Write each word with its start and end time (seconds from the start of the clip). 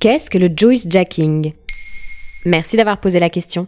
Qu'est-ce 0.00 0.30
que 0.30 0.38
le 0.38 0.48
joyce-jacking? 0.56 1.54
Merci 2.46 2.76
d'avoir 2.76 3.00
posé 3.00 3.18
la 3.18 3.30
question. 3.30 3.66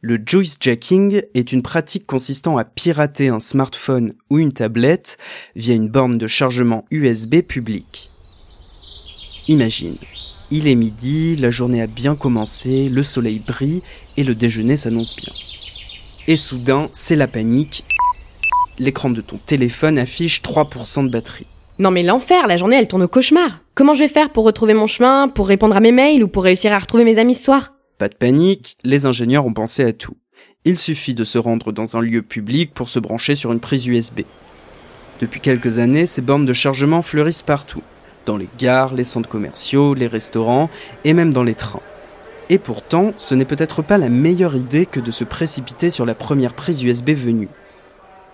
Le 0.00 0.16
joyce-jacking 0.24 1.22
est 1.34 1.50
une 1.50 1.62
pratique 1.62 2.06
consistant 2.06 2.56
à 2.56 2.64
pirater 2.64 3.26
un 3.26 3.40
smartphone 3.40 4.12
ou 4.30 4.38
une 4.38 4.52
tablette 4.52 5.18
via 5.56 5.74
une 5.74 5.88
borne 5.88 6.18
de 6.18 6.28
chargement 6.28 6.84
USB 6.92 7.40
publique. 7.40 8.12
Imagine, 9.48 9.96
il 10.52 10.68
est 10.68 10.76
midi, 10.76 11.34
la 11.34 11.50
journée 11.50 11.82
a 11.82 11.88
bien 11.88 12.14
commencé, 12.14 12.88
le 12.88 13.02
soleil 13.02 13.40
brille 13.40 13.82
et 14.16 14.22
le 14.22 14.36
déjeuner 14.36 14.76
s'annonce 14.76 15.16
bien. 15.16 15.32
Et 16.28 16.36
soudain, 16.36 16.90
c'est 16.92 17.16
la 17.16 17.26
panique. 17.26 17.84
L'écran 18.78 19.10
de 19.10 19.20
ton 19.20 19.38
téléphone 19.38 19.98
affiche 19.98 20.42
3% 20.42 21.06
de 21.06 21.10
batterie. 21.10 21.48
Non 21.78 21.90
mais 21.90 22.02
l'enfer, 22.02 22.46
la 22.46 22.56
journée 22.56 22.76
elle 22.76 22.88
tourne 22.88 23.02
au 23.02 23.08
cauchemar. 23.08 23.60
Comment 23.74 23.94
je 23.94 24.00
vais 24.00 24.08
faire 24.08 24.30
pour 24.30 24.44
retrouver 24.44 24.74
mon 24.74 24.86
chemin, 24.86 25.28
pour 25.28 25.48
répondre 25.48 25.76
à 25.76 25.80
mes 25.80 25.92
mails 25.92 26.22
ou 26.22 26.28
pour 26.28 26.44
réussir 26.44 26.72
à 26.72 26.78
retrouver 26.78 27.04
mes 27.04 27.18
amis 27.18 27.34
ce 27.34 27.44
soir? 27.44 27.72
Pas 27.98 28.08
de 28.08 28.14
panique, 28.14 28.76
les 28.84 29.06
ingénieurs 29.06 29.46
ont 29.46 29.54
pensé 29.54 29.84
à 29.84 29.92
tout. 29.92 30.16
Il 30.64 30.78
suffit 30.78 31.14
de 31.14 31.24
se 31.24 31.38
rendre 31.38 31.72
dans 31.72 31.96
un 31.96 32.00
lieu 32.00 32.22
public 32.22 32.74
pour 32.74 32.88
se 32.88 32.98
brancher 32.98 33.34
sur 33.34 33.52
une 33.52 33.60
prise 33.60 33.86
USB. 33.86 34.20
Depuis 35.20 35.40
quelques 35.40 35.78
années, 35.78 36.06
ces 36.06 36.20
bornes 36.20 36.46
de 36.46 36.52
chargement 36.52 37.00
fleurissent 37.00 37.42
partout. 37.42 37.82
Dans 38.26 38.36
les 38.36 38.48
gares, 38.58 38.94
les 38.94 39.04
centres 39.04 39.28
commerciaux, 39.28 39.94
les 39.94 40.06
restaurants 40.06 40.68
et 41.04 41.14
même 41.14 41.32
dans 41.32 41.42
les 41.42 41.54
trains. 41.54 41.80
Et 42.50 42.58
pourtant, 42.58 43.12
ce 43.16 43.34
n'est 43.34 43.44
peut-être 43.44 43.82
pas 43.82 43.98
la 43.98 44.10
meilleure 44.10 44.56
idée 44.56 44.84
que 44.84 45.00
de 45.00 45.10
se 45.10 45.24
précipiter 45.24 45.90
sur 45.90 46.04
la 46.04 46.14
première 46.14 46.54
prise 46.54 46.82
USB 46.82 47.10
venue. 47.10 47.48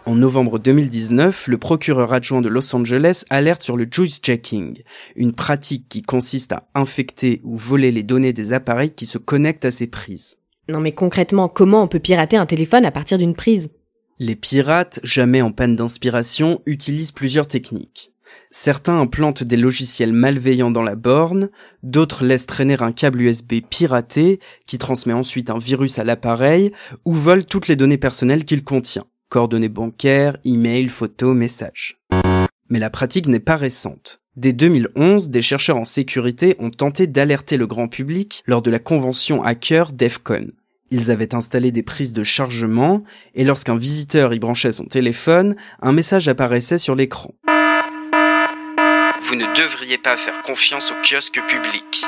En 0.09 0.15
novembre 0.15 0.59
2019, 0.59 1.48
le 1.48 1.59
procureur 1.59 2.15
adjoint 2.15 2.41
de 2.41 2.49
Los 2.49 2.75
Angeles 2.75 3.27
alerte 3.29 3.62
sur 3.62 3.77
le 3.77 3.87
juice 3.91 4.21
jacking, 4.23 4.83
une 5.16 5.35
pratique 5.35 5.87
qui 5.91 6.01
consiste 6.01 6.53
à 6.53 6.66
infecter 6.75 7.43
ou 7.45 7.59
voler 7.59 7.93
les 7.93 8.02
données 8.02 8.32
des 8.32 8.55
appareils 8.55 8.88
qui 8.88 9.05
se 9.05 9.19
connectent 9.19 9.66
à 9.66 9.71
ces 9.71 9.87
prises. 9.87 10.38
Non 10.66 10.80
mais 10.80 10.93
concrètement, 10.93 11.51
comment 11.51 11.82
on 11.82 11.88
peut 11.88 11.99
pirater 11.99 12.38
un 12.38 12.47
téléphone 12.47 12.87
à 12.87 12.91
partir 12.91 13.19
d'une 13.19 13.35
prise? 13.35 13.69
Les 14.19 14.35
pirates, 14.35 14.99
jamais 15.02 15.43
en 15.43 15.52
panne 15.52 15.77
d'inspiration, 15.77 16.63
utilisent 16.65 17.13
plusieurs 17.13 17.47
techniques. 17.47 18.13
Certains 18.51 18.99
implantent 18.99 19.45
des 19.45 19.59
logiciels 19.59 20.15
malveillants 20.15 20.71
dans 20.71 20.82
la 20.82 20.97
borne, 20.97 21.51
d'autres 21.82 22.25
laissent 22.25 22.47
traîner 22.47 22.80
un 22.80 22.93
câble 22.93 23.21
USB 23.21 23.57
piraté 23.69 24.41
qui 24.66 24.79
transmet 24.79 25.13
ensuite 25.13 25.51
un 25.51 25.59
virus 25.59 25.99
à 25.99 26.04
l'appareil 26.04 26.73
ou 27.04 27.13
volent 27.13 27.45
toutes 27.47 27.69
les 27.69 27.77
données 27.77 27.99
personnelles 27.99 28.47
qu'il 28.47 28.65
contient 28.65 29.04
coordonnées 29.29 29.68
bancaires, 29.68 30.37
emails, 30.45 30.88
photos, 30.88 31.34
messages. 31.34 31.98
Mais 32.71 32.79
la 32.79 32.90
pratique 32.90 33.29
n'est 33.29 33.40
pas 33.40 33.57
récente. 33.57 34.20
Dès 34.37 34.52
2011, 34.52 35.30
des 35.30 35.43
chercheurs 35.43 35.79
en 35.79 35.85
sécurité 35.85 36.54
ont 36.60 36.70
tenté 36.70 37.07
d'alerter 37.07 37.57
le 37.57 37.66
grand 37.66 37.88
public 37.88 38.43
lors 38.46 38.62
de 38.62 38.70
la 38.70 38.79
convention 38.79 39.43
hacker 39.43 39.93
DEFCON. 39.93 40.52
Ils 40.90 41.10
avaient 41.10 41.35
installé 41.35 41.73
des 41.73 41.82
prises 41.82 42.12
de 42.12 42.23
chargement 42.23 43.02
et 43.35 43.45
lorsqu'un 43.45 43.76
visiteur 43.76 44.32
y 44.32 44.38
branchait 44.38 44.73
son 44.73 44.85
téléphone, 44.85 45.57
un 45.82 45.92
message 45.92 46.29
apparaissait 46.29 46.79
sur 46.79 46.95
l'écran. 46.95 47.35
Vous 49.20 49.35
ne 49.35 49.54
devriez 49.57 49.98
pas 49.98 50.16
faire 50.16 50.40
confiance 50.42 50.92
aux 50.92 51.02
kiosques 51.02 51.42
publics. 51.48 52.04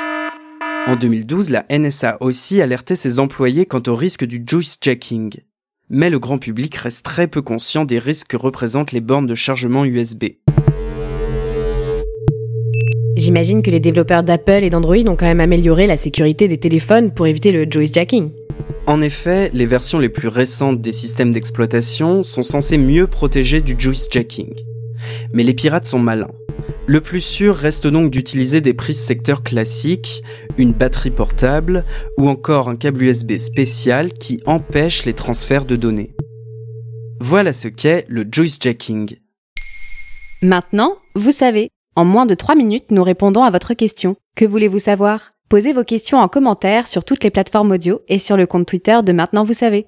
En 0.87 0.95
2012, 0.95 1.49
la 1.49 1.65
NSA 1.69 2.17
aussi 2.21 2.61
alertait 2.61 2.95
ses 2.95 3.19
employés 3.19 3.65
quant 3.65 3.83
au 3.85 3.95
risque 3.95 4.23
du 4.23 4.41
juice 4.47 4.77
checking 4.81 5.41
mais 5.91 6.09
le 6.09 6.19
grand 6.19 6.37
public 6.37 6.73
reste 6.75 7.05
très 7.05 7.27
peu 7.27 7.41
conscient 7.41 7.83
des 7.83 7.99
risques 7.99 8.27
que 8.27 8.37
représentent 8.37 8.93
les 8.93 9.01
bornes 9.01 9.27
de 9.27 9.35
chargement 9.35 9.83
USB. 9.85 10.23
J'imagine 13.17 13.61
que 13.61 13.69
les 13.69 13.81
développeurs 13.81 14.23
d'Apple 14.23 14.63
et 14.63 14.69
d'Android 14.69 15.05
ont 15.07 15.17
quand 15.17 15.25
même 15.25 15.41
amélioré 15.41 15.85
la 15.85 15.97
sécurité 15.97 16.47
des 16.47 16.57
téléphones 16.57 17.13
pour 17.13 17.27
éviter 17.27 17.51
le 17.51 17.69
joyce 17.69 17.93
jacking. 17.93 18.31
En 18.87 19.01
effet, 19.01 19.51
les 19.53 19.65
versions 19.65 19.99
les 19.99 20.09
plus 20.09 20.29
récentes 20.29 20.81
des 20.81 20.93
systèmes 20.93 21.31
d'exploitation 21.31 22.23
sont 22.23 22.41
censées 22.41 22.79
mieux 22.79 23.05
protéger 23.05 23.61
du 23.61 23.75
joyce 23.77 24.07
jacking. 24.09 24.49
Mais 25.33 25.43
les 25.43 25.53
pirates 25.53 25.85
sont 25.85 25.99
malins. 25.99 26.31
Le 26.87 26.99
plus 26.99 27.21
sûr 27.21 27.55
reste 27.55 27.87
donc 27.87 28.09
d'utiliser 28.09 28.59
des 28.59 28.73
prises 28.73 28.99
secteurs 28.99 29.43
classiques, 29.43 30.23
une 30.57 30.73
batterie 30.73 31.11
portable 31.11 31.85
ou 32.17 32.27
encore 32.27 32.69
un 32.69 32.75
câble 32.75 33.03
USB 33.03 33.37
spécial 33.37 34.11
qui 34.11 34.41
empêche 34.45 35.05
les 35.05 35.13
transferts 35.13 35.65
de 35.65 35.75
données. 35.75 36.15
Voilà 37.19 37.53
ce 37.53 37.67
qu'est 37.67 38.05
le 38.09 38.25
joyce-jacking. 38.29 39.15
Maintenant, 40.41 40.95
vous 41.13 41.31
savez. 41.31 41.69
En 41.95 42.03
moins 42.03 42.25
de 42.25 42.33
3 42.33 42.55
minutes, 42.55 42.89
nous 42.89 43.03
répondons 43.03 43.43
à 43.43 43.51
votre 43.51 43.73
question. 43.73 44.15
Que 44.35 44.45
voulez-vous 44.45 44.79
savoir? 44.79 45.33
Posez 45.49 45.73
vos 45.73 45.83
questions 45.83 46.17
en 46.17 46.27
commentaire 46.27 46.87
sur 46.87 47.03
toutes 47.03 47.23
les 47.23 47.29
plateformes 47.29 47.71
audio 47.71 48.01
et 48.07 48.17
sur 48.17 48.37
le 48.37 48.47
compte 48.47 48.65
Twitter 48.65 48.97
de 49.03 49.11
Maintenant 49.11 49.43
vous 49.43 49.53
savez. 49.53 49.85